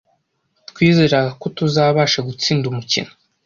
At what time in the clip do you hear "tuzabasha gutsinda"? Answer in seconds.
1.57-2.65